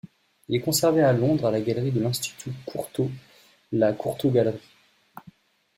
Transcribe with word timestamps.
Il 0.47 0.55
est 0.55 0.59
conservé 0.61 1.03
à 1.03 1.13
Londres 1.13 1.45
à 1.45 1.51
la 1.51 1.61
galerie 1.61 1.91
de 1.91 1.99
l'Institut 1.99 2.51
Courtauld, 2.65 3.11
la 3.71 3.93
Courtauld 3.93 4.33
Gallery. 4.33 4.59